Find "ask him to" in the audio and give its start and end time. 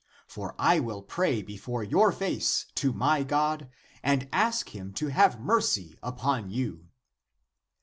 4.33-5.09